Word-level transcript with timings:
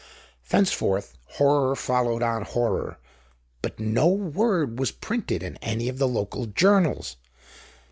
Thenceforth, 0.49 1.15
horror 1.37 1.75
followed 1.75 2.23
on 2.23 2.41
horror, 2.41 2.97
but 3.61 3.79
no 3.79 4.07
word 4.07 4.79
was 4.79 4.89
printed 4.89 5.43
in 5.43 5.57
any 5.57 5.89
of 5.89 5.99
the 5.99 6.07
local 6.07 6.47
journals. 6.47 7.17